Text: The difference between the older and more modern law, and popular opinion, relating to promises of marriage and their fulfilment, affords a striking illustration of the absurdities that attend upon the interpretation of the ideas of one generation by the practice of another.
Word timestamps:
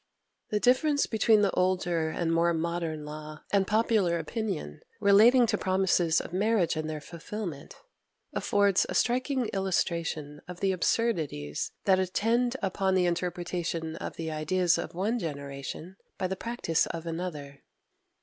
The 0.49 0.59
difference 0.59 1.05
between 1.05 1.41
the 1.43 1.51
older 1.51 2.09
and 2.09 2.33
more 2.33 2.55
modern 2.55 3.05
law, 3.05 3.43
and 3.53 3.67
popular 3.67 4.17
opinion, 4.17 4.81
relating 4.99 5.45
to 5.45 5.59
promises 5.59 6.19
of 6.19 6.33
marriage 6.33 6.75
and 6.75 6.89
their 6.89 6.99
fulfilment, 6.99 7.75
affords 8.33 8.83
a 8.89 8.95
striking 8.95 9.45
illustration 9.49 10.41
of 10.47 10.59
the 10.59 10.71
absurdities 10.71 11.71
that 11.85 11.99
attend 11.99 12.57
upon 12.63 12.95
the 12.95 13.05
interpretation 13.05 13.95
of 13.97 14.15
the 14.15 14.31
ideas 14.31 14.79
of 14.79 14.95
one 14.95 15.19
generation 15.19 15.97
by 16.17 16.25
the 16.25 16.35
practice 16.35 16.87
of 16.87 17.05
another. 17.05 17.61